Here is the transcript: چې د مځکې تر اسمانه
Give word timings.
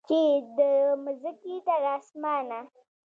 چې 0.07 0.19
د 0.57 0.59
مځکې 1.03 1.55
تر 1.67 1.83
اسمانه 1.97 2.59